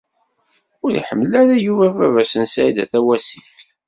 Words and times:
Ur 0.83 0.91
iḥemmel 0.95 1.31
ara 1.41 1.55
Yuba 1.65 1.85
baba-s 1.97 2.33
n 2.35 2.43
Saɛida 2.53 2.85
Tawasift. 2.91 3.57